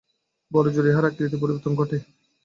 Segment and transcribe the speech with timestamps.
[0.51, 1.97] বড়জোর ইহার আকৃতির পরিবর্তন ঘটে।